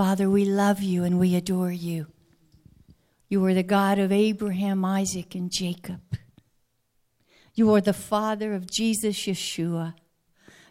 [0.00, 2.06] Father, we love you and we adore you.
[3.28, 6.00] You are the God of Abraham, Isaac, and Jacob.
[7.54, 9.92] You are the Father of Jesus Yeshua.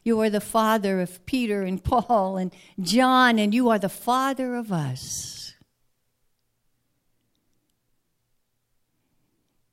[0.04, 4.56] You are the Father of Peter and Paul and John, and you are the Father
[4.56, 5.54] of us.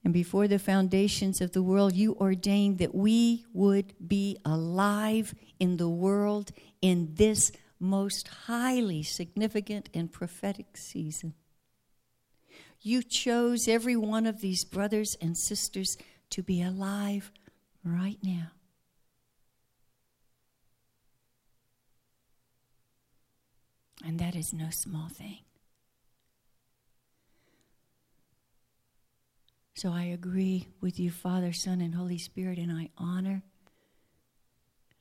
[0.05, 5.79] And before the foundations of the world, you ordained that we would be alive in
[5.79, 6.53] the world
[6.83, 11.35] in this most highly significant and prophetic season.
[12.81, 15.97] You chose every one of these brothers and sisters
[16.31, 17.33] to be alive
[17.85, 18.51] right now.
[24.05, 25.39] And that is no small thing.
[29.75, 33.43] So I agree with you, Father, Son, and Holy Spirit, and I honor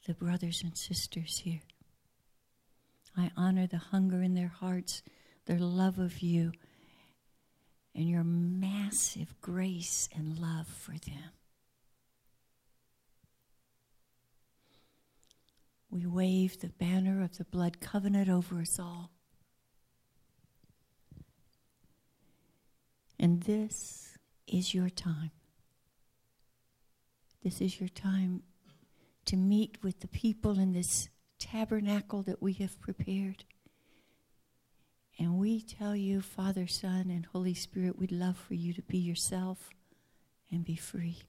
[0.06, 1.62] the brothers and sisters here.
[3.18, 5.02] I honor the hunger in their hearts,
[5.46, 6.52] their love of you,
[7.94, 11.32] and your massive grace and love for them.
[15.90, 19.12] We wave the banner of the blood covenant over us all.
[23.18, 25.32] And this is your time.
[27.44, 28.44] This is your time
[29.26, 31.08] to meet with the people in this
[31.40, 33.44] tabernacle that we have prepared.
[35.18, 38.98] And we tell you, Father, Son, and Holy Spirit, we'd love for you to be
[38.98, 39.70] yourself
[40.52, 41.22] and be free.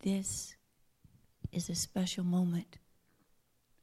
[0.00, 0.54] This
[1.50, 2.78] is a special moment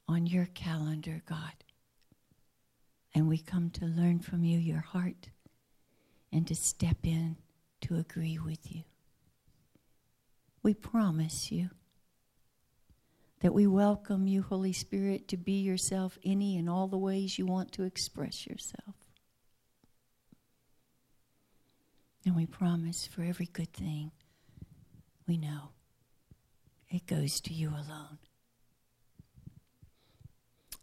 [0.08, 1.52] on your calendar, God.
[3.14, 5.30] And we come to learn from you your heart
[6.32, 7.36] and to step in
[7.82, 8.82] to agree with you.
[10.66, 11.70] We promise you
[13.38, 17.46] that we welcome you, Holy Spirit, to be yourself any and all the ways you
[17.46, 18.96] want to express yourself.
[22.24, 24.10] And we promise for every good thing
[25.28, 25.68] we know
[26.90, 28.18] it goes to you alone.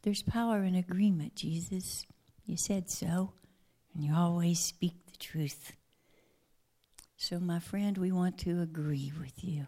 [0.03, 2.05] There's power in agreement, Jesus.
[2.45, 3.33] You said so,
[3.93, 5.73] and you always speak the truth.
[7.17, 9.67] So, my friend, we want to agree with you.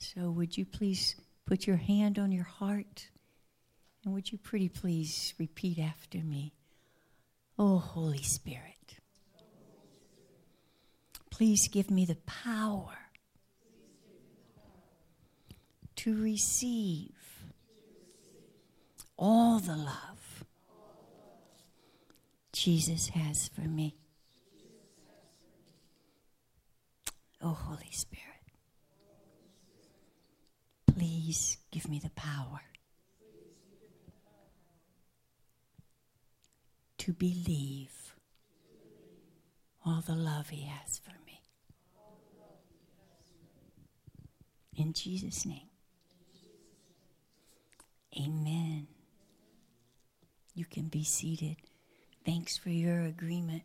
[0.00, 1.16] So, would you please
[1.46, 3.08] put your hand on your heart?
[4.04, 6.54] And would you pretty please repeat after me?
[7.58, 8.96] Oh, Holy Spirit,
[11.30, 12.96] please give me the power
[15.96, 17.10] to receive
[19.16, 20.44] all the love
[22.52, 23.96] Jesus has for me.
[27.42, 28.27] Oh, Holy Spirit,
[30.98, 32.60] please give me the power
[36.98, 38.14] to believe
[39.86, 41.40] all the love He has for me.
[44.76, 45.68] In Jesus' name.
[48.20, 48.88] Amen.
[50.54, 51.56] You can be seated.
[52.26, 53.62] Thanks for your agreement.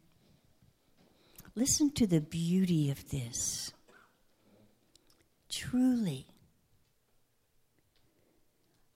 [1.56, 3.74] Listen to the beauty of this.
[5.50, 6.28] Truly,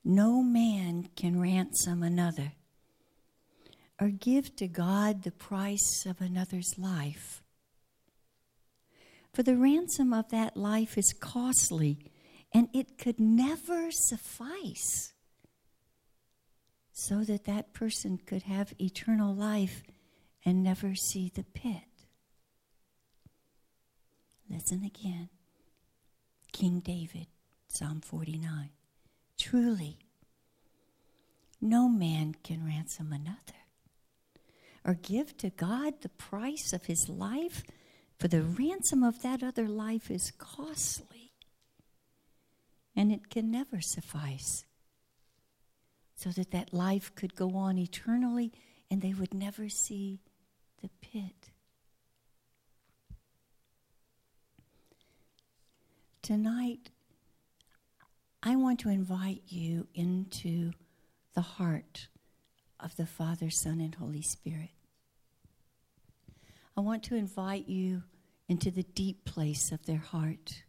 [0.07, 2.53] no man can ransom another
[3.99, 7.43] or give to God the price of another's life.
[9.33, 11.99] For the ransom of that life is costly,
[12.53, 15.13] and it could never suffice
[16.93, 19.83] so that that person could have eternal life
[20.45, 21.83] and never see the pit.
[24.49, 25.29] Listen again.
[26.53, 27.27] King David,
[27.67, 28.69] Psalm 49.
[29.37, 29.99] Truly,
[31.61, 33.37] no man can ransom another
[34.83, 37.63] or give to God the price of his life,
[38.17, 41.33] for the ransom of that other life is costly
[42.95, 44.65] and it can never suffice
[46.15, 48.51] so that that life could go on eternally
[48.89, 50.19] and they would never see
[50.81, 51.51] the pit.
[56.23, 56.89] Tonight,
[58.47, 60.71] I want to invite you into
[61.33, 62.07] the heart
[62.79, 64.69] of the Father, Son, and Holy Spirit.
[66.77, 68.03] I want to invite you
[68.47, 70.63] into the deep place of their heart.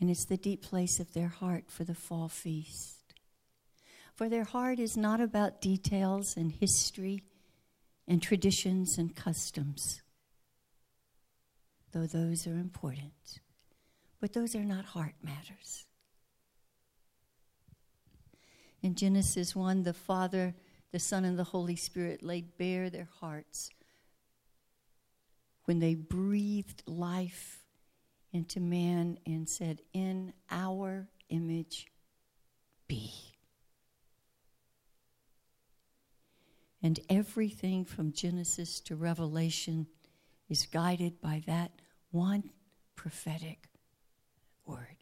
[0.00, 3.14] And it's the deep place of their heart for the fall feast.
[4.16, 7.22] For their heart is not about details and history
[8.08, 10.02] and traditions and customs,
[11.92, 13.38] though those are important.
[14.20, 15.86] But those are not heart matters.
[18.82, 20.54] In Genesis 1, the Father,
[20.92, 23.70] the Son, and the Holy Spirit laid bare their hearts
[25.64, 27.64] when they breathed life
[28.32, 31.86] into man and said, In our image
[32.88, 33.12] be.
[36.82, 39.86] And everything from Genesis to Revelation
[40.48, 41.72] is guided by that
[42.10, 42.50] one
[42.96, 43.69] prophetic
[44.70, 44.96] word.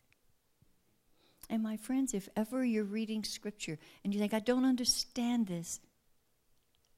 [1.51, 5.81] And my friends, if ever you're reading scripture and you think, I don't understand this,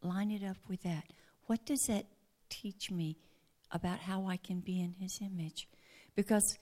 [0.03, 1.05] line it up with that.
[1.47, 2.07] What does that
[2.49, 3.17] teach me
[3.71, 5.69] about how I can be in his image?
[6.17, 6.59] Because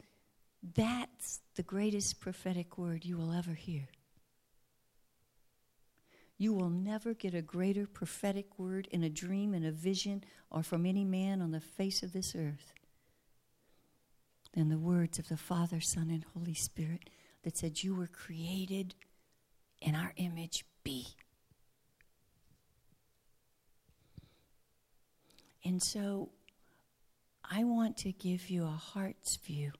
[0.75, 3.89] that's the greatest prophetic word you will ever hear.
[6.37, 10.63] You will never get a greater prophetic word in a dream, in a vision, or
[10.63, 12.73] from any man on the face of this earth
[14.53, 17.11] than the words of the Father, Son, and Holy Spirit
[17.43, 18.95] that said, You were created
[19.81, 21.07] in our image, be.
[25.65, 26.31] And so
[27.45, 29.73] I want to give you a heart's view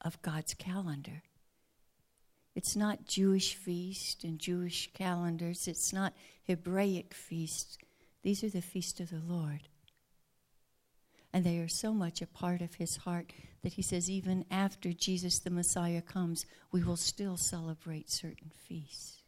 [0.00, 1.22] of God's calendar.
[2.54, 5.66] It's not Jewish feast and Jewish calendars.
[5.66, 6.14] It's not
[6.46, 7.78] Hebraic feasts.
[8.22, 9.68] These are the feast of the Lord.
[11.34, 13.32] And they are so much a part of his heart
[13.64, 19.24] that he says, even after Jesus the Messiah comes, we will still celebrate certain feasts.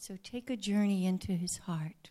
[0.00, 2.10] So take a journey into his heart.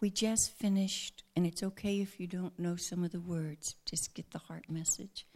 [0.00, 4.14] We just finished, and it's okay if you don't know some of the words, just
[4.14, 5.26] get the heart message.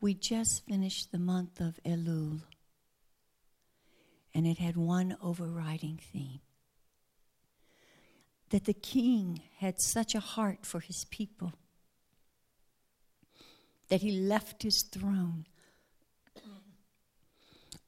[0.00, 2.40] We just finished the month of Elul,
[4.34, 6.40] and it had one overriding theme
[8.52, 11.54] that the king had such a heart for his people
[13.88, 15.46] that he left his throne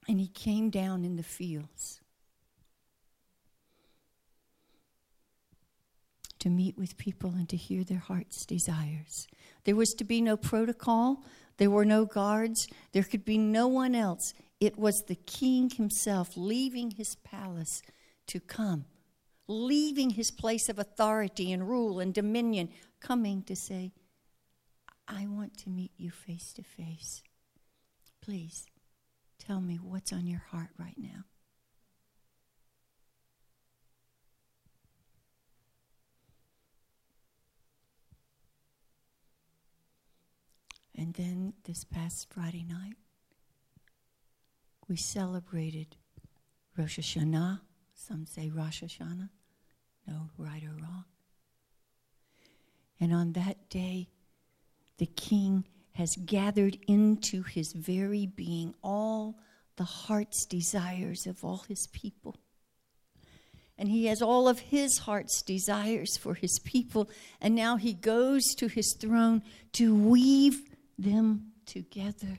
[0.08, 2.00] and he came down in the fields
[6.38, 9.26] to meet with people and to hear their heart's desires.
[9.64, 11.24] There was to be no protocol,
[11.58, 14.32] there were no guards, there could be no one else.
[14.60, 17.82] It was the king himself leaving his palace
[18.28, 18.86] to come
[19.46, 22.68] leaving his place of authority and rule and dominion,
[23.00, 23.92] coming to say,
[25.06, 27.22] I want to meet you face to face.
[28.22, 28.66] Please
[29.38, 31.24] tell me what's on your heart right now.
[40.96, 42.94] And then this past Friday night,
[44.88, 45.96] we celebrated
[46.78, 47.60] Rosh Hashanah
[47.94, 49.30] some say Rosh Hashanah.
[50.06, 51.04] No right or wrong.
[53.00, 54.08] And on that day,
[54.98, 59.38] the king has gathered into his very being all
[59.76, 62.36] the heart's desires of all his people.
[63.76, 67.10] And he has all of his heart's desires for his people.
[67.40, 69.42] And now he goes to his throne
[69.72, 70.62] to weave
[70.96, 72.38] them together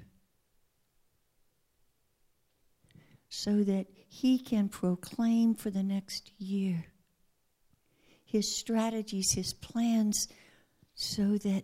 [3.27, 6.85] so that he can proclaim for the next year
[8.25, 10.27] his strategies, his plans,
[10.95, 11.64] so that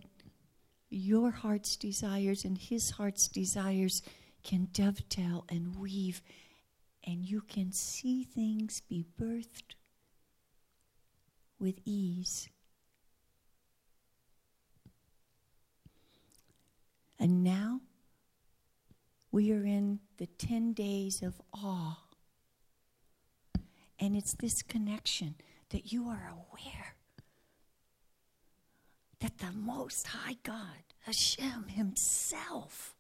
[0.90, 4.02] your heart's desires and his heart's desires
[4.44, 6.22] can dovetail and weave,
[7.04, 9.76] and you can see things be birthed
[11.60, 12.50] with ease.
[17.20, 17.82] And now
[19.32, 21.98] we are in the 10 days of awe
[24.00, 25.36] and it's this connection
[25.72, 26.96] that you are aware
[29.20, 32.96] that the Most High God, Hashem Himself,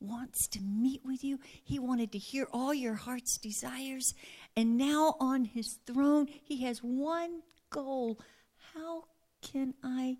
[0.00, 1.38] wants to meet with you.
[1.62, 4.14] He wanted to hear all your heart's desires.
[4.56, 8.18] And now on His throne, He has one goal.
[8.74, 9.04] How
[9.40, 10.18] can I?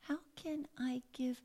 [0.00, 1.40] How can I give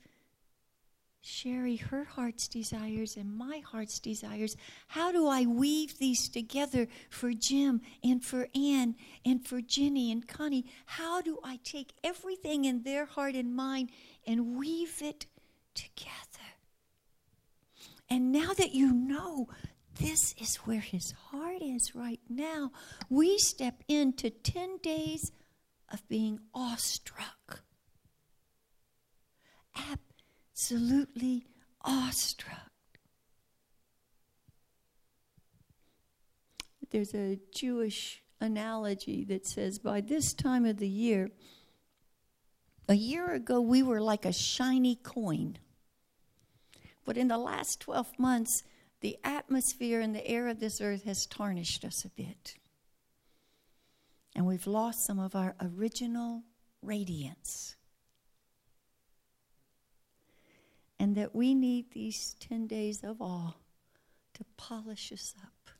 [1.22, 4.56] Sherry her heart's desires and my heart's desires.
[4.88, 8.96] How do I weave these together for Jim and for Ann
[9.26, 10.66] and for Jenny and Connie?
[10.86, 13.90] How do I take everything in their heart and mind
[14.26, 15.26] and weave it
[15.76, 16.16] together?
[18.10, 19.50] And now that you know
[20.00, 22.72] this is where his heart is right now,
[23.10, 25.32] we step into 10 days
[25.92, 27.64] of being awestruck
[30.60, 31.46] absolutely
[31.84, 32.70] awestruck.
[36.92, 41.30] There's a Jewish analogy that says by this time of the year,
[42.90, 45.60] A year ago, we were like a shiny coin.
[47.06, 48.64] But in the last 12 months,
[49.02, 52.56] the atmosphere and the air of this earth has tarnished us a bit.
[54.36, 56.42] And we've lost some of our original
[56.82, 57.76] radiance.
[61.00, 63.54] And that we need these 10 days of awe
[64.34, 65.72] to polish us up,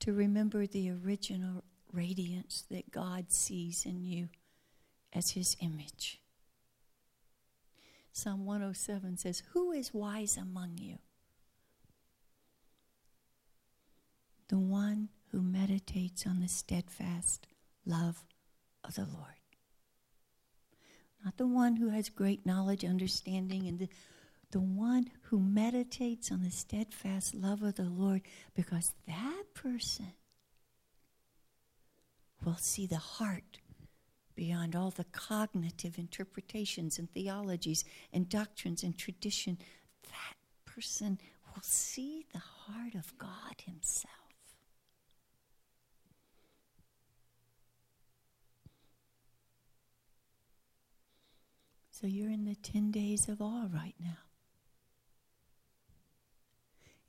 [0.00, 4.28] to remember the original radiance that God sees in you
[5.12, 6.20] as His image.
[8.12, 10.98] Psalm 107 says, Who is wise among you?
[14.48, 17.46] The one who meditates on the steadfast
[17.86, 18.24] love
[18.82, 19.39] of the Lord.
[21.40, 23.88] The one who has great knowledge, understanding, and the,
[24.50, 28.20] the one who meditates on the steadfast love of the Lord,
[28.54, 30.12] because that person
[32.44, 33.56] will see the heart
[34.34, 39.56] beyond all the cognitive interpretations and theologies and doctrines and tradition.
[40.02, 44.19] That person will see the heart of God Himself.
[52.00, 54.16] So you're in the 10 days of awe right now.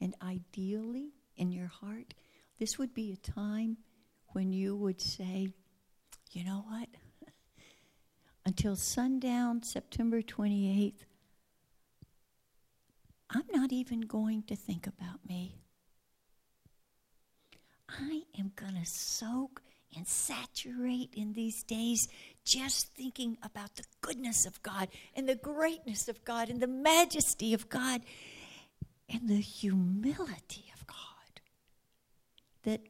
[0.01, 2.13] And ideally, in your heart,
[2.59, 3.77] this would be a time
[4.29, 5.49] when you would say,
[6.31, 6.89] you know what?
[8.45, 11.05] Until sundown, September 28th,
[13.29, 15.55] I'm not even going to think about me.
[17.87, 19.61] I am going to soak
[19.95, 22.07] and saturate in these days
[22.43, 27.53] just thinking about the goodness of God and the greatness of God and the majesty
[27.53, 28.01] of God
[29.09, 31.41] and the humility of God.
[32.63, 32.81] That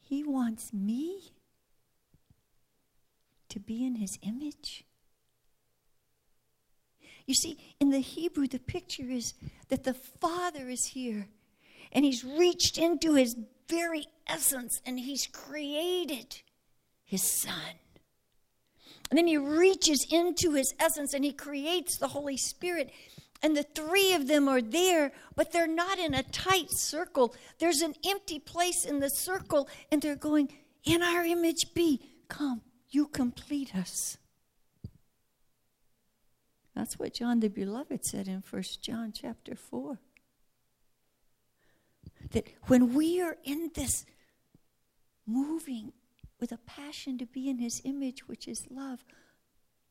[0.00, 1.32] He wants me
[3.48, 4.84] to be in His image.
[7.26, 9.34] You see, in the Hebrew, the picture is
[9.68, 11.28] that the Father is here
[11.92, 13.36] and He's reached into His
[13.68, 16.42] very essence and He's created
[17.04, 17.76] His Son.
[19.10, 22.90] And then He reaches into His essence and He creates the Holy Spirit.
[23.42, 27.34] And the three of them are there, but they're not in a tight circle.
[27.58, 30.52] There's an empty place in the circle, and they're going,
[30.84, 34.18] In our image be, come, you complete us.
[36.74, 39.98] That's what John the Beloved said in First John chapter 4
[42.30, 44.04] that when we are in this
[45.26, 45.92] moving
[46.40, 49.04] with a passion to be in his image, which is love,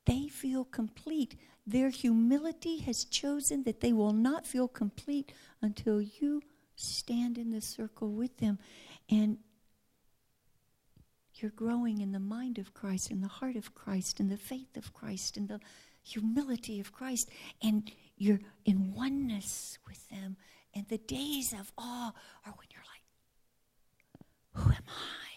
[0.05, 1.35] they feel complete.
[1.65, 6.41] Their humility has chosen that they will not feel complete until you
[6.75, 8.57] stand in the circle with them.
[9.09, 9.37] And
[11.33, 14.77] you're growing in the mind of Christ, in the heart of Christ, in the faith
[14.77, 15.59] of Christ, in the
[16.03, 17.29] humility of Christ.
[17.61, 20.37] And you're in oneness with them
[20.73, 22.13] and the days of awe
[22.45, 23.03] are when you're like,
[24.53, 25.27] who am I?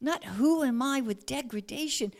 [0.00, 2.12] Not who am I with degradation,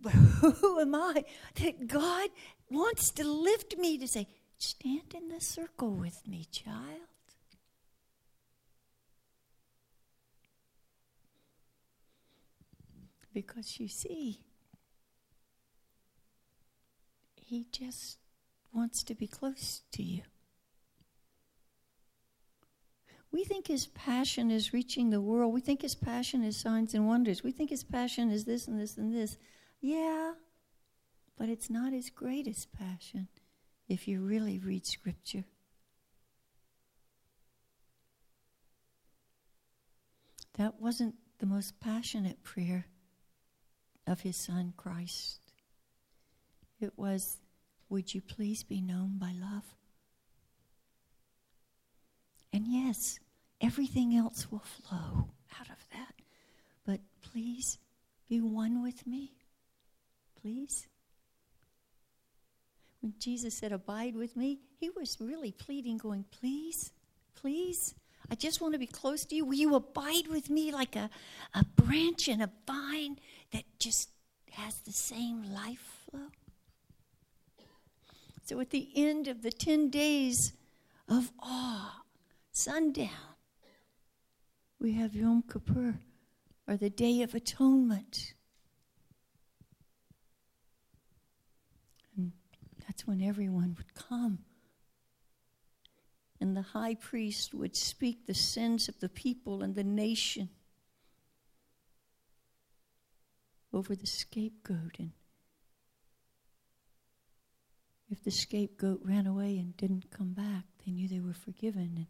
[0.00, 1.24] but who am I
[1.62, 2.30] that God
[2.70, 4.26] wants to lift me to say,
[4.58, 7.00] stand in the circle with me, child.
[13.32, 14.40] Because you see,
[17.34, 18.18] he just
[18.74, 20.22] wants to be close to you.
[23.30, 25.52] We think his passion is reaching the world.
[25.52, 27.42] We think his passion is signs and wonders.
[27.42, 29.38] We think his passion is this and this and this.
[29.80, 30.34] Yeah,
[31.36, 33.28] but it's not his greatest passion
[33.88, 35.44] if you really read Scripture.
[40.56, 42.86] That wasn't the most passionate prayer
[44.06, 45.40] of his son Christ.
[46.80, 47.38] It was
[47.88, 49.64] would you please be known by love?
[52.52, 53.18] And yes,
[53.60, 56.14] everything else will flow out of that.
[56.86, 57.78] But please
[58.28, 59.32] be one with me.
[60.40, 60.86] Please.
[63.00, 66.92] When Jesus said, Abide with me, he was really pleading, going, Please,
[67.34, 67.94] please.
[68.30, 69.44] I just want to be close to you.
[69.44, 71.10] Will you abide with me like a,
[71.54, 73.18] a branch in a vine
[73.52, 74.10] that just
[74.52, 76.28] has the same life flow?
[78.44, 80.52] So at the end of the 10 days
[81.08, 82.02] of awe,
[82.52, 83.08] sundown,
[84.78, 85.98] we have Yom Kippur,
[86.68, 88.34] or the Day of Atonement.
[92.16, 92.32] And
[92.86, 94.40] that's when everyone would come.
[96.40, 100.50] And the high priest would speak the sins of the people and the nation.
[103.74, 104.98] over the scapegoat.
[104.98, 105.10] And
[108.14, 111.90] if the scapegoat ran away and didn't come back, they knew they were forgiven.
[111.96, 112.06] And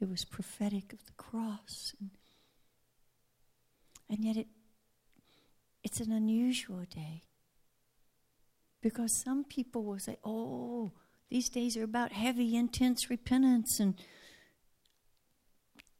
[0.00, 1.94] it was prophetic of the cross.
[2.00, 2.10] And,
[4.08, 4.46] and yet it,
[5.84, 7.24] it's an unusual day.
[8.80, 10.92] Because some people will say, oh,
[11.28, 13.78] these days are about heavy, intense repentance.
[13.78, 13.96] And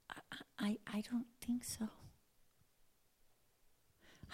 [0.08, 0.16] I,
[0.58, 1.90] I, I don't think so.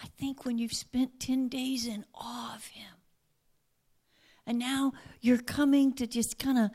[0.01, 2.98] I think when you've spent 10 days in awe of Him,
[4.49, 6.71] and now you're coming to just kind of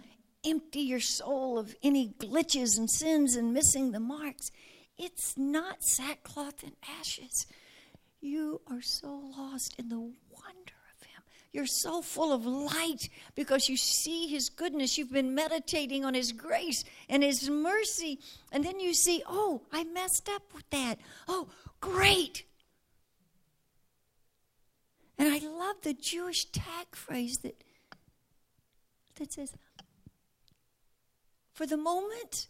[0.46, 4.52] empty your soul of any glitches and sins and missing the marks,
[4.96, 7.48] it's not sackcloth and ashes.
[8.20, 10.12] You are so lost in the wonder
[10.94, 11.22] of Him.
[11.52, 14.96] You're so full of light because you see His goodness.
[14.96, 18.20] You've been meditating on His grace and His mercy.
[18.52, 21.00] And then you see, oh, I messed up with that.
[21.26, 21.48] Oh,
[21.80, 22.44] great.
[25.18, 27.62] And I love the Jewish tag phrase that,
[29.16, 29.52] that says,
[31.52, 32.48] For the moment,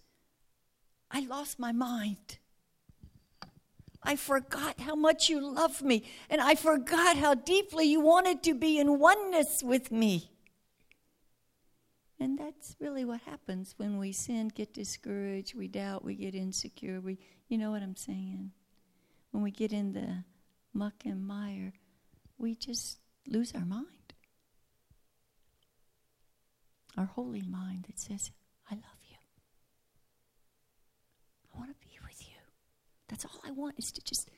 [1.11, 2.39] I lost my mind.
[4.03, 8.55] I forgot how much you love me, and I forgot how deeply you wanted to
[8.55, 10.31] be in oneness with me.
[12.21, 17.01] And that's really what happens when we sin, get discouraged, we doubt, we get insecure.
[17.01, 17.19] We,
[17.49, 18.53] you know what I'm saying?
[19.31, 20.25] When we get in the
[20.73, 21.73] muck and mire,
[22.39, 23.89] we just lose our mind.
[26.97, 28.31] Our holy mind that says,
[28.71, 29.17] I love you.
[31.53, 32.37] I want to be with you.
[33.09, 34.31] That's all I want is to just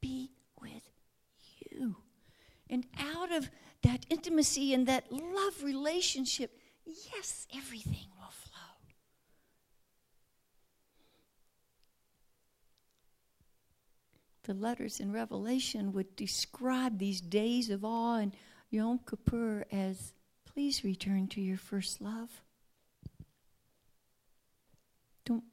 [0.00, 0.30] be
[0.60, 0.90] with
[1.60, 1.96] you.
[2.70, 3.50] And out of
[3.82, 8.74] that intimacy and that love relationship, yes, everything will flow.
[14.44, 18.34] The letters in Revelation would describe these days of awe and
[18.70, 20.12] Yom Kippur as
[20.44, 22.42] please return to your first love.
[25.24, 25.44] Don't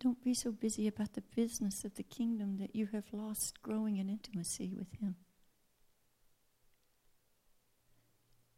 [0.00, 3.98] don't be so busy about the business of the kingdom that you have lost growing
[3.98, 5.16] in intimacy with Him.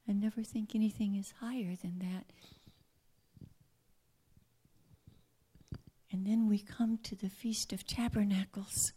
[0.07, 2.27] I never think anything is higher than that.
[6.13, 8.93] And then we come to the Feast of Tabernacles.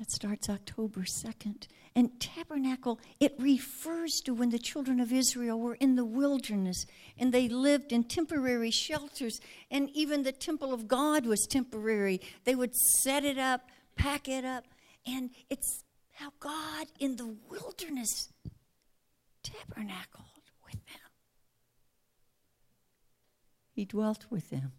[0.00, 1.68] That starts October 2nd.
[1.94, 6.86] And tabernacle, it refers to when the children of Israel were in the wilderness
[7.18, 9.40] and they lived in temporary shelters.
[9.70, 12.22] And even the temple of God was temporary.
[12.44, 14.64] They would set it up, pack it up.
[15.06, 18.30] And it's how God in the wilderness
[19.42, 20.24] tabernacled
[20.64, 21.10] with them.
[23.70, 24.72] He dwelt with them.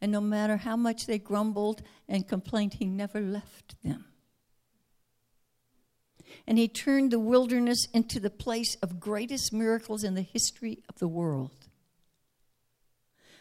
[0.00, 4.06] And no matter how much they grumbled and complained, He never left them
[6.46, 10.98] and he turned the wilderness into the place of greatest miracles in the history of
[10.98, 11.68] the world.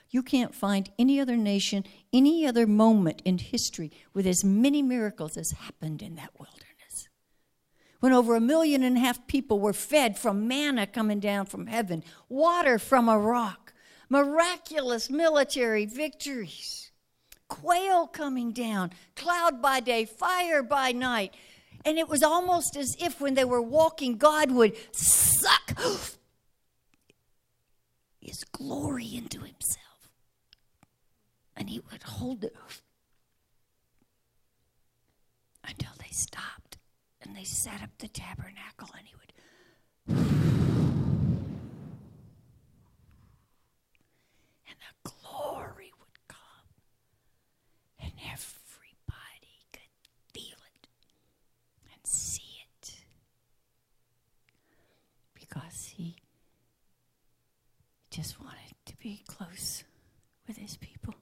[0.09, 5.37] You can't find any other nation, any other moment in history with as many miracles
[5.37, 7.09] as happened in that wilderness.
[7.99, 11.67] When over a million and a half people were fed from manna coming down from
[11.67, 13.73] heaven, water from a rock,
[14.09, 16.91] miraculous military victories,
[17.47, 21.35] quail coming down, cloud by day, fire by night,
[21.85, 25.79] and it was almost as if when they were walking, God would suck
[28.19, 30.11] his glory into himself.
[31.55, 32.55] And he would hold it
[35.67, 36.77] until they stopped
[37.21, 39.33] and they set up the tabernacle and he would.
[44.67, 46.37] And the glory would come.
[48.01, 48.59] And every
[58.19, 59.83] just wanted to be close
[60.47, 61.13] with his people.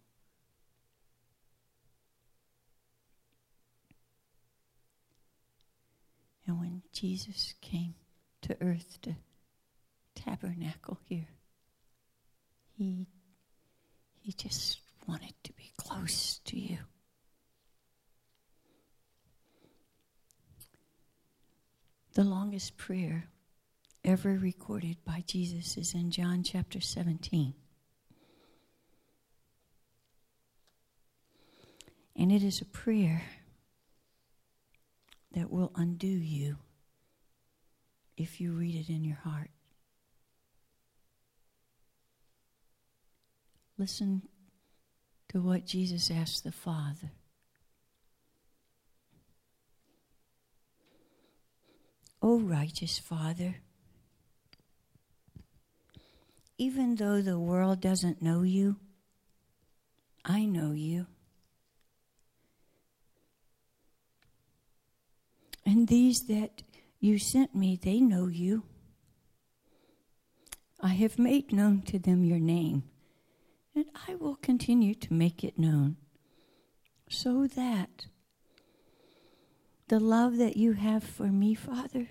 [6.46, 7.96] And when Jesus came
[8.44, 9.16] to earth to
[10.16, 11.28] tabernacle here,
[12.78, 13.06] he,
[14.22, 16.78] he just wanted to be close to you.
[22.14, 23.26] The longest prayer
[24.08, 27.54] ever recorded by Jesus is in John chapter 17.
[32.16, 33.24] And it is a prayer
[35.34, 36.56] that will undo you
[38.16, 39.50] if you read it in your heart.
[43.78, 44.22] Listen
[45.28, 47.12] to what Jesus asked the Father.
[52.22, 53.58] O righteous Father,
[56.58, 58.78] even though the world doesn't know you,
[60.26, 61.08] I know you.
[65.66, 66.64] And these that
[67.00, 68.64] you sent me, they know you.
[70.80, 72.84] I have made known to them your name,
[73.76, 75.98] and I will continue to make it known,
[77.10, 78.06] so that
[79.88, 82.10] the love that you have for me, Father,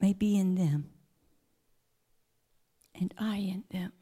[0.00, 0.90] may be in them,
[2.98, 3.92] and I in them.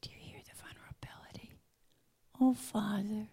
[0.00, 1.52] Do you hear the vulnerability?
[2.40, 3.28] Oh, Father.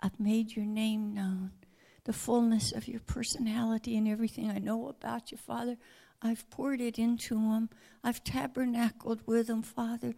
[0.00, 1.50] I've made your name known,
[2.04, 5.76] the fullness of your personality and everything I know about you, Father.
[6.22, 7.70] I've poured it into them.
[8.02, 10.14] I've tabernacled with them, Father.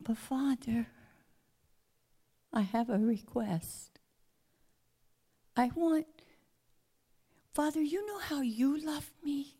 [0.00, 0.88] But, Father,
[2.52, 3.98] I have a request.
[5.56, 6.06] I want,
[7.54, 9.54] Father, you know how you love me.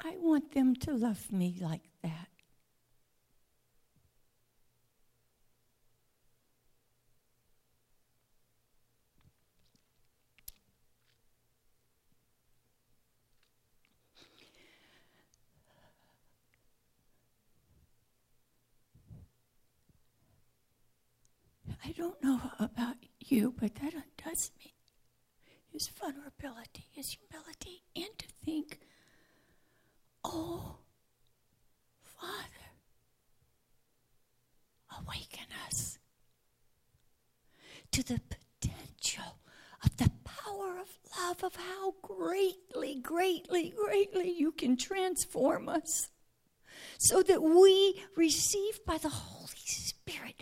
[0.00, 2.28] I want them to love me like that.
[21.84, 24.75] I don't know about you, but that undoes me.
[25.76, 28.80] His vulnerability, his humility, and to think,
[30.24, 30.76] oh,
[32.02, 32.70] Father,
[34.98, 35.98] awaken us
[37.92, 39.36] to the potential
[39.84, 40.88] of the power of
[41.20, 46.08] love, of how greatly, greatly, greatly you can transform us
[46.96, 50.40] so that we receive by the Holy Spirit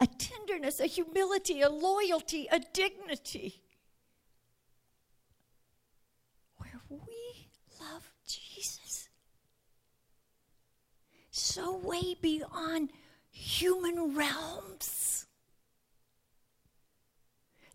[0.00, 3.60] a tenderness, a humility, a loyalty, a dignity.
[6.56, 7.48] Where we
[7.80, 9.08] love Jesus
[11.30, 12.90] so way beyond
[13.30, 15.26] human realms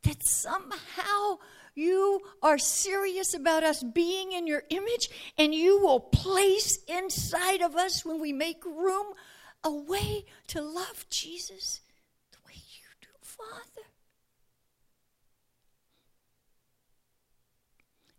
[0.03, 1.38] that somehow
[1.75, 7.75] you are serious about us being in your image and you will place inside of
[7.75, 9.08] us when we make room
[9.63, 11.82] a way to love Jesus
[13.39, 13.88] Father.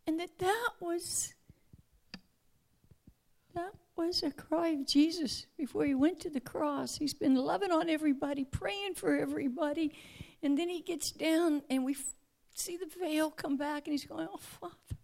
[0.07, 1.35] And that that was
[3.55, 6.97] that was a cry of Jesus before he went to the cross.
[6.97, 9.93] He's been loving on everybody, praying for everybody,
[10.43, 12.15] and then he gets down and we f-
[12.55, 14.97] see the veil come back and he's going, "Oh Father,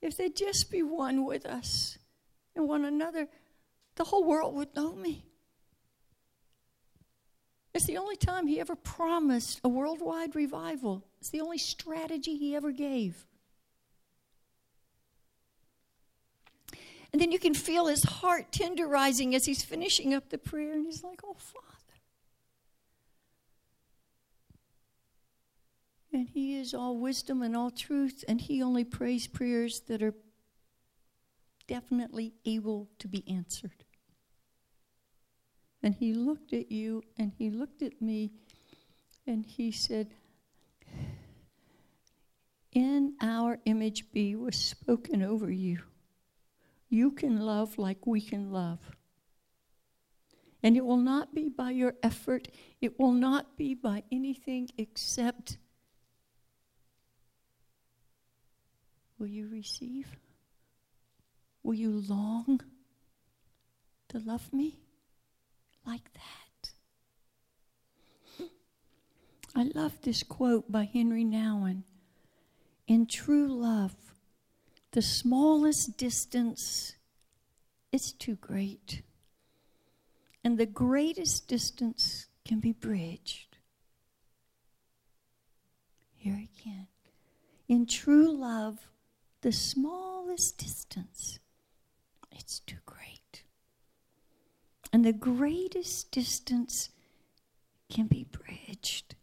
[0.00, 1.98] if they'd just be one with us
[2.56, 3.28] and one another,
[3.94, 5.31] the whole world would know me."
[7.74, 11.04] It's the only time he ever promised a worldwide revival.
[11.20, 13.26] It's the only strategy he ever gave.
[17.12, 20.86] And then you can feel his heart tenderizing as he's finishing up the prayer, and
[20.86, 21.66] he's like, Oh, Father.
[26.12, 30.14] And he is all wisdom and all truth, and he only prays prayers that are
[31.66, 33.81] definitely able to be answered.
[35.82, 38.32] And he looked at you and he looked at me
[39.26, 40.14] and he said,
[42.72, 45.80] In our image be was spoken over you.
[46.88, 48.78] You can love like we can love.
[50.62, 52.48] And it will not be by your effort,
[52.80, 55.58] it will not be by anything except
[59.18, 60.16] will you receive?
[61.62, 62.60] Will you long
[64.08, 64.78] to love me?
[65.86, 66.70] Like that.
[69.54, 71.82] I love this quote by Henri Nouwen.
[72.86, 73.94] In true love,
[74.92, 76.94] the smallest distance
[77.90, 79.02] is too great,
[80.44, 83.56] and the greatest distance can be bridged.
[86.16, 86.86] Here again.
[87.68, 88.78] In true love,
[89.40, 91.38] the smallest distance,
[92.30, 93.21] it's too great
[94.92, 96.90] and the greatest distance
[97.90, 99.14] can be bridged.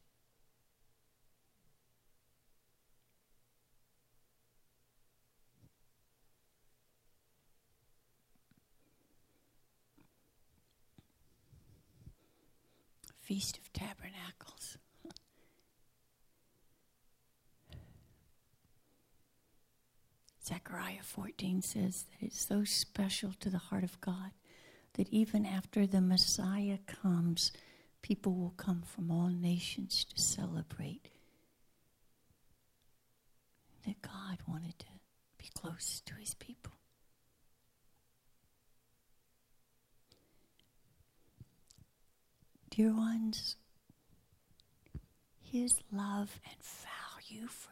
[13.21, 14.79] Feast of Tabernacles.
[20.43, 24.31] Zechariah 14 says that it's so special to the heart of God
[24.99, 27.53] that even after the Messiah comes,
[28.01, 31.07] people will come from all nations to celebrate
[33.87, 34.85] that God wanted to
[35.37, 36.73] be close to his people.
[42.69, 43.55] Dear ones,
[45.39, 47.71] his love and value for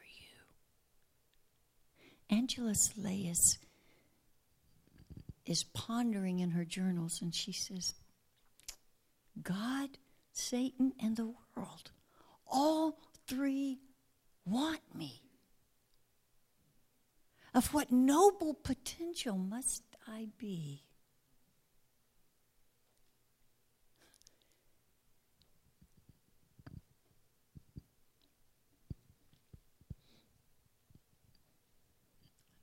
[2.30, 2.38] you.
[2.38, 3.58] Angela Slayes
[5.48, 7.94] is pondering in her journals and she says,
[9.42, 9.90] God,
[10.34, 11.92] Satan, and the world,
[12.52, 13.80] all three
[14.46, 15.22] want me.
[17.54, 20.84] Of what noble potential must I be?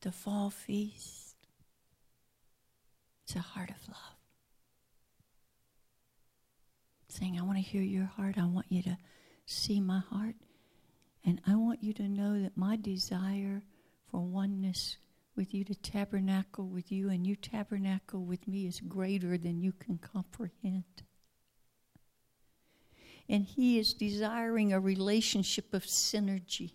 [0.02, 1.23] The fall feast.
[3.24, 4.16] It's a heart of love.
[7.08, 8.36] Saying, I want to hear your heart.
[8.38, 8.98] I want you to
[9.46, 10.34] see my heart.
[11.24, 13.62] And I want you to know that my desire
[14.10, 14.98] for oneness
[15.36, 19.72] with you to tabernacle with you and you tabernacle with me is greater than you
[19.72, 20.84] can comprehend.
[23.28, 26.72] And He is desiring a relationship of synergy.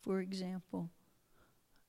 [0.00, 0.90] For example,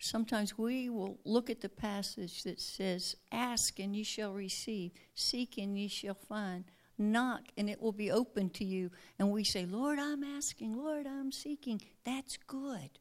[0.05, 5.57] sometimes we will look at the passage that says, Ask and ye shall receive, seek
[5.57, 6.65] and ye shall find,
[6.97, 8.91] knock and it will be open to you.
[9.19, 11.81] And we say, Lord, I'm asking, Lord, I'm seeking.
[12.03, 12.99] That's good.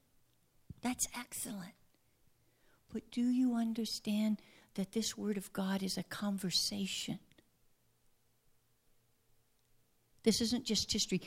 [0.82, 1.74] That's excellent.
[2.92, 4.40] But do you understand
[4.74, 7.18] that this Word of God is a conversation?
[10.22, 11.20] This isn't just history.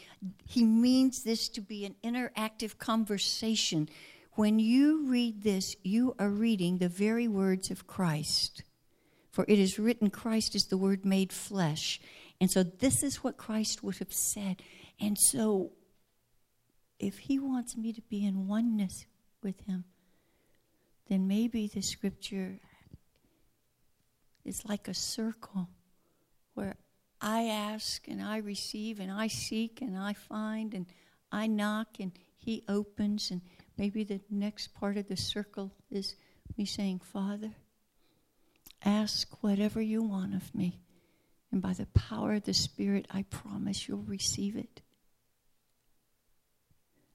[0.47, 3.89] He means this to be an interactive conversation.
[4.37, 8.61] When you read this, you are reading the very words of Christ.
[9.31, 11.99] For it is written, Christ is the Word made flesh.
[12.39, 14.61] And so this is what Christ would have said.
[15.01, 15.71] And so
[16.99, 19.07] if He wants me to be in oneness
[19.41, 19.85] with Him,
[21.09, 22.59] then maybe the scripture
[24.45, 25.67] is like a circle
[26.53, 26.75] where
[27.19, 30.85] I ask and I receive and I seek and I find and
[31.31, 33.31] I knock and He opens.
[33.31, 33.41] And
[33.77, 36.15] maybe the next part of the circle is
[36.57, 37.51] me saying, Father,
[38.83, 40.79] ask whatever you want of me.
[41.51, 44.81] And by the power of the Spirit, I promise you'll receive it.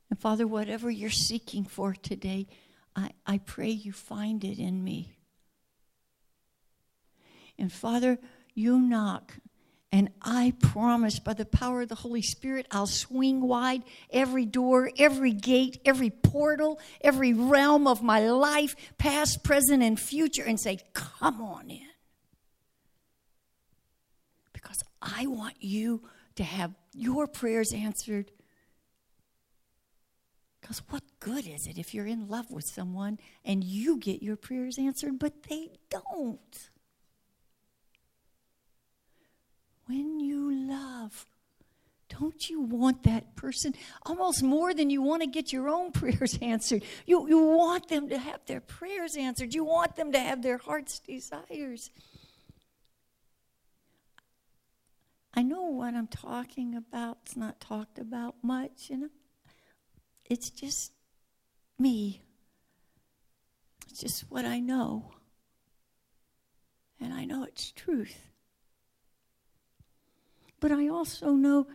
[0.09, 2.47] And Father, whatever you're seeking for today,
[2.95, 5.13] I, I pray you find it in me.
[7.59, 8.19] And Father,
[8.55, 9.35] you knock
[9.95, 14.91] and I promise by the power of the Holy Spirit, I'll swing wide every door,
[14.99, 20.79] every gate, every portal, every realm of my life, past, present, and future, and say,
[20.95, 21.91] Come on in.
[24.55, 26.03] Because I want you
[26.37, 28.31] to have your prayers answered.
[30.63, 34.37] Because what good is it if you're in love with someone and you get your
[34.37, 36.71] prayers answered, but they don't?
[39.93, 41.27] When you love,
[42.09, 43.75] don't you want that person
[44.05, 46.83] almost more than you want to get your own prayers answered?
[47.05, 50.57] You, you want them to have their prayers answered, you want them to have their
[50.57, 51.91] heart's desires.
[55.35, 57.19] I know what I'm talking about.
[57.27, 59.11] It's not talked about much, you know.
[60.25, 60.93] It's just
[61.79, 62.23] me.
[63.91, 65.13] It's just what I know.
[66.99, 68.32] And I know it's truth.
[70.63, 71.67] But I also know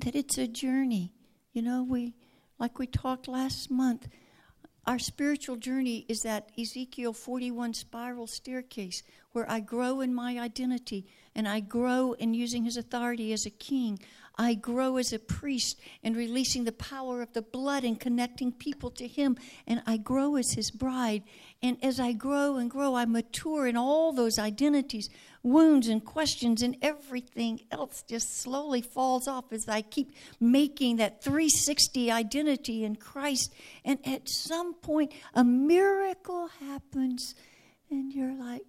[0.00, 1.14] that it's a journey.
[1.54, 2.12] You know, we,
[2.58, 4.08] like we talked last month,
[4.86, 11.06] our spiritual journey is that Ezekiel 41 spiral staircase where I grow in my identity
[11.34, 13.98] and I grow in using his authority as a king.
[14.40, 18.90] I grow as a priest and releasing the power of the blood and connecting people
[18.92, 19.36] to him.
[19.66, 21.24] And I grow as his bride.
[21.62, 25.10] And as I grow and grow, I mature in all those identities
[25.42, 31.22] wounds and questions and everything else just slowly falls off as I keep making that
[31.22, 33.52] 360 identity in Christ.
[33.84, 37.34] And at some point, a miracle happens,
[37.90, 38.62] and you're like,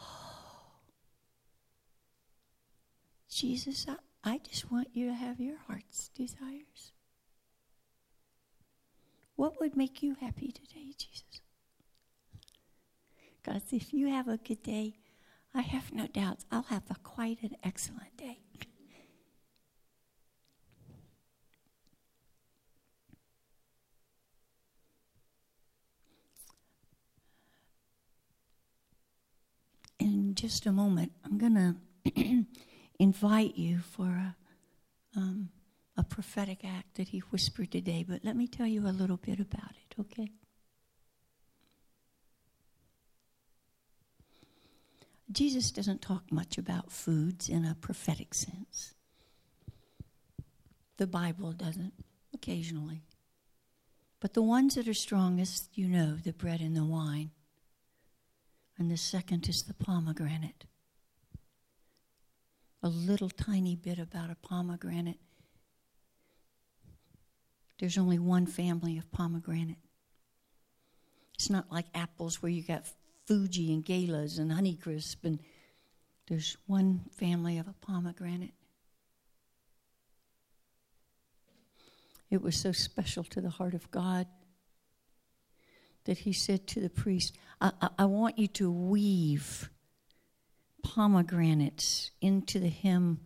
[0.00, 0.72] oh,
[3.30, 3.96] Jesus, I,
[4.28, 6.92] I just want you to have your heart's desires.
[9.36, 11.40] What would make you happy today, Jesus?
[13.42, 14.98] Because if you have a good day,
[15.54, 18.40] I have no doubts I'll have a quite an excellent day.
[29.98, 31.54] In just a moment, I'm going
[32.04, 32.44] to
[32.98, 34.36] invite you for a,
[35.16, 35.50] um,
[35.96, 39.40] a prophetic act that he whispered today, but let me tell you a little bit
[39.40, 40.30] about it, okay?
[45.30, 48.94] Jesus doesn't talk much about foods in a prophetic sense.
[50.96, 51.92] The Bible doesn't,
[52.34, 53.02] occasionally.
[54.20, 57.30] But the ones that are strongest, you know, the bread and the wine.
[58.78, 60.64] And the second is the pomegranate.
[62.82, 65.18] A little tiny bit about a pomegranate.
[67.78, 69.78] There's only one family of pomegranate.
[71.34, 72.86] It's not like apples where you got
[73.26, 75.38] Fuji and Galas and Honeycrisp, and
[76.28, 78.54] there's one family of a pomegranate.
[82.30, 84.26] It was so special to the heart of God
[86.04, 89.70] that he said to the priest, I, I, I want you to weave
[90.94, 93.20] pomegranates into the hem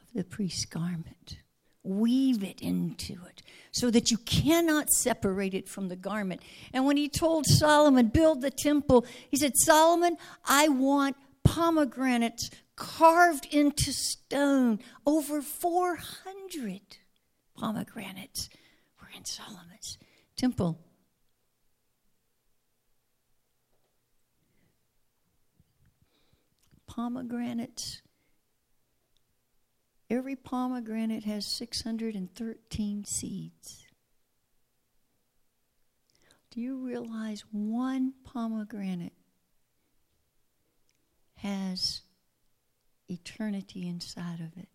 [0.00, 1.38] of the priest's garment.
[1.84, 6.40] Weave it into it so that you cannot separate it from the garment.
[6.72, 13.46] And when he told Solomon, build the temple, he said, Solomon, I want pomegranates carved
[13.50, 16.80] into stone, over 400
[17.56, 18.48] pomegranates
[19.00, 19.98] were in Solomon's
[20.36, 20.78] temple.
[26.94, 28.02] Pomegranates.
[30.10, 33.86] Every pomegranate has 613 seeds.
[36.50, 39.14] Do you realize one pomegranate
[41.36, 42.02] has
[43.08, 44.68] eternity inside of it?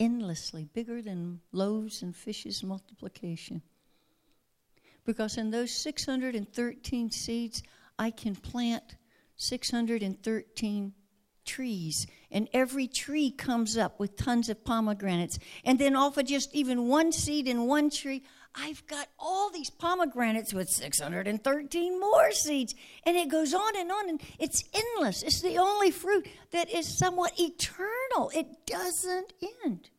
[0.00, 3.62] endlessly, bigger than loaves and fishes multiplication.
[5.04, 7.62] Because in those 613 seeds,
[7.98, 8.96] I can plant
[9.36, 10.92] 613
[11.44, 12.06] trees.
[12.30, 15.38] And every tree comes up with tons of pomegranates.
[15.64, 18.22] And then off of just even one seed in one tree,
[18.54, 22.74] I've got all these pomegranates with 613 more seeds.
[23.04, 25.22] And it goes on and on, and it's endless.
[25.22, 29.32] It's the only fruit that is somewhat eternal, it doesn't
[29.64, 29.90] end.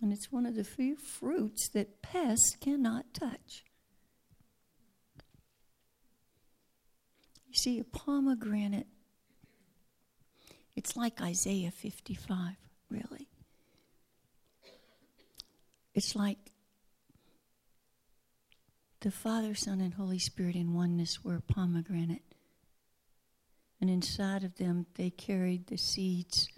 [0.00, 3.64] And it's one of the few fruits that pests cannot touch.
[7.58, 8.86] See, a pomegranate,
[10.76, 12.56] it's like Isaiah 55,
[12.90, 13.28] really.
[15.94, 16.38] It's like
[19.00, 22.22] the Father, Son, and Holy Spirit in oneness were a pomegranate.
[23.80, 26.48] And inside of them, they carried the seeds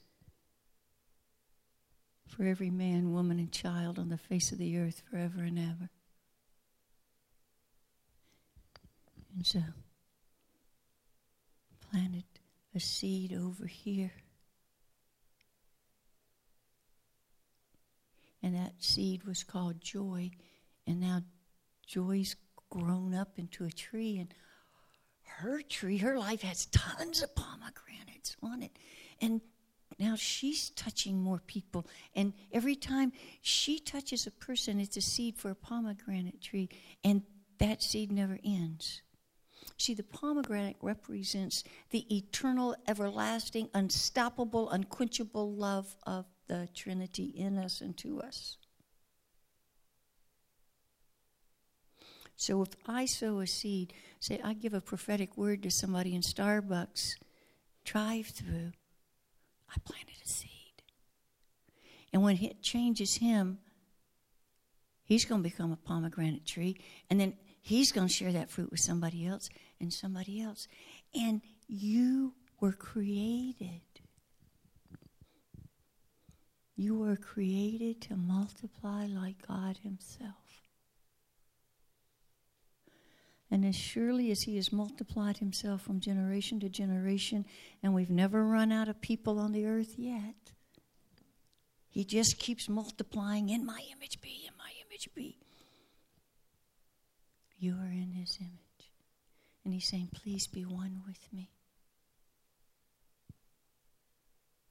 [2.26, 5.90] for every man, woman, and child on the face of the earth forever and ever.
[9.34, 9.60] And so,
[11.90, 12.24] planted
[12.74, 14.12] a seed over here.
[18.42, 20.30] And that seed was called joy.
[20.86, 21.22] And now
[21.86, 22.36] joy's
[22.70, 24.18] grown up into a tree.
[24.18, 24.32] And
[25.24, 28.72] her tree, her life has tons of pomegranates on it.
[29.20, 29.40] And
[29.98, 31.86] now she's touching more people.
[32.14, 36.70] And every time she touches a person, it's a seed for a pomegranate tree.
[37.04, 37.22] And
[37.58, 39.02] that seed never ends.
[39.80, 47.80] See, the pomegranate represents the eternal, everlasting, unstoppable, unquenchable love of the Trinity in us
[47.80, 48.58] and to us.
[52.36, 56.20] So if I sow a seed, say I give a prophetic word to somebody in
[56.20, 57.14] Starbucks
[57.82, 58.72] drive through,
[59.70, 60.82] I planted a seed.
[62.12, 63.60] And when it changes him,
[65.04, 66.76] he's going to become a pomegranate tree.
[67.08, 69.48] And then he's going to share that fruit with somebody else
[69.80, 70.68] and somebody else.
[71.14, 73.80] And you were created.
[76.76, 80.34] You were created to multiply like God Himself.
[83.50, 87.44] And as surely as He has multiplied Himself from generation to generation,
[87.82, 90.52] and we've never run out of people on the earth yet,
[91.88, 95.36] He just keeps multiplying in my image be, in my image be.
[97.58, 98.69] You are in His image.
[99.64, 101.50] And He's saying, Please be one with me.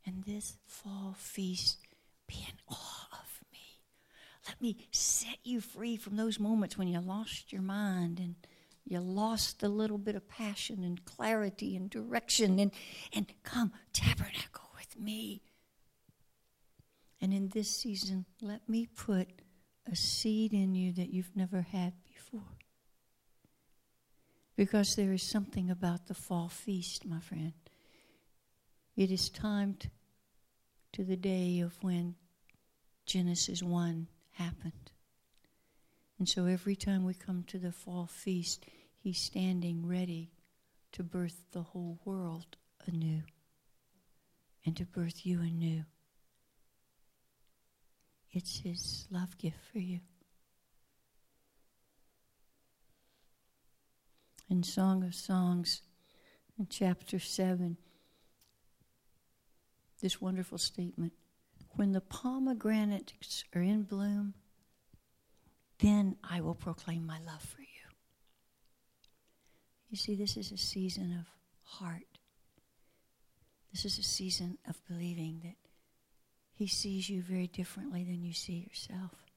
[0.06, 1.78] And this fall feast,
[2.28, 3.82] be in awe of me.
[4.48, 8.36] Let me set you free from those moments when you lost your mind and
[8.86, 12.72] you lost a little bit of passion and clarity and direction and,
[13.14, 15.44] and come tabernacle with me.
[17.22, 19.28] And in this season, let me put
[19.92, 22.09] a seed in you that you've never had before.
[24.60, 27.54] Because there is something about the fall feast, my friend.
[28.98, 29.90] It is timed
[30.92, 32.16] to the day of when
[33.06, 34.92] Genesis 1 happened.
[36.18, 38.66] And so every time we come to the fall feast,
[38.98, 40.34] he's standing ready
[40.92, 43.22] to birth the whole world anew
[44.66, 45.86] and to birth you anew.
[48.34, 50.02] It's his love gift for you.
[54.50, 55.82] In Song of Songs,
[56.58, 57.78] in chapter 7,
[60.02, 61.14] this wonderful statement
[61.76, 64.34] When the pomegranates are in bloom,
[65.80, 67.68] then I will proclaim my love for you.
[69.90, 71.28] You see, this is a season of
[71.64, 72.04] heart.
[73.72, 75.56] This is a season of believing that
[76.54, 79.29] He sees you very differently than you see yourself.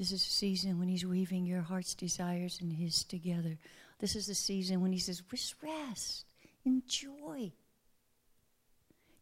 [0.00, 3.58] This is a season when He's weaving your heart's desires and His together.
[3.98, 6.24] This is a season when He says, just rest,
[6.64, 7.52] enjoy.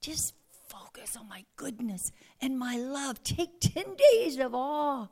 [0.01, 0.35] Just
[0.69, 3.25] focus on my goodness and my love.
[3.25, 5.09] Take 10 days of awe.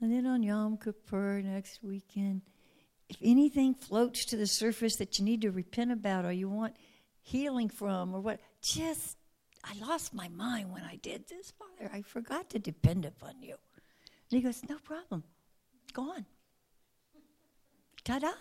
[0.00, 2.42] And then on Yom Kippur next weekend,
[3.08, 6.76] if anything floats to the surface that you need to repent about or you want
[7.22, 9.16] healing from or what, just,
[9.64, 11.90] I lost my mind when I did this, Father.
[11.92, 13.56] I forgot to depend upon you.
[14.30, 15.24] And he goes, No problem.
[15.92, 16.24] Go on.
[18.04, 18.32] Ta da.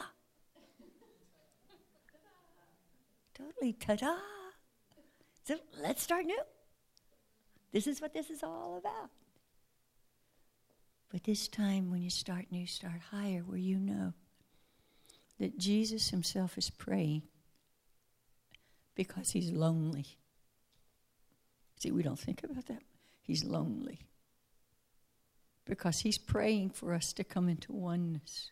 [3.34, 4.16] Totally ta da.
[5.44, 6.42] So let's start new.
[7.72, 9.10] This is what this is all about.
[11.12, 14.14] But this time, when you start new, start higher, where you know
[15.40, 17.24] that Jesus Himself is praying
[18.94, 20.06] because He's lonely.
[21.80, 22.84] See, we don't think about that.
[23.24, 24.02] He's lonely
[25.70, 28.52] because He's praying for us to come into oneness.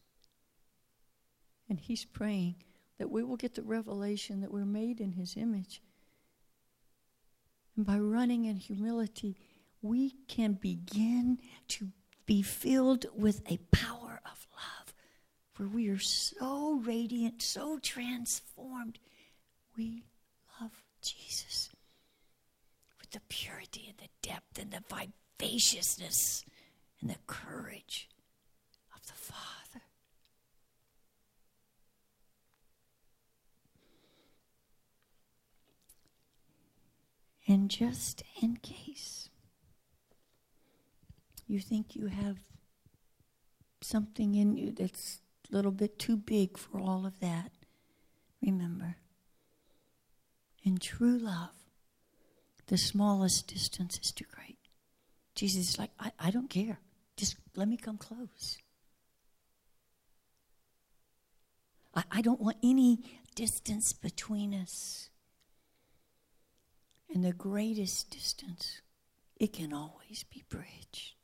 [1.69, 2.55] And He's praying
[2.97, 5.81] that we will get the revelation that we're made in His image
[7.77, 9.37] and by running in humility,
[9.81, 11.39] we can begin
[11.69, 11.89] to
[12.25, 14.93] be filled with a power of love
[15.55, 18.97] where we are so radiant, so transformed.
[19.77, 20.03] We
[20.59, 21.69] love Jesus
[22.99, 24.83] with the purity and the depth and the
[25.39, 26.43] vivaciousness
[27.01, 28.09] and the courage
[28.95, 29.83] of the Father.
[37.47, 39.29] And just in case
[41.47, 42.37] you think you have
[43.81, 47.51] something in you that's a little bit too big for all of that,
[48.41, 48.97] remember,
[50.63, 51.51] in true love,
[52.67, 54.57] the smallest distance is too great.
[55.35, 56.79] Jesus is like, I, I don't care.
[57.17, 58.57] Just let me come close.
[61.93, 62.99] I, I don't want any
[63.35, 65.09] distance between us
[67.13, 68.81] and the greatest distance,
[69.37, 71.16] it can always be bridged.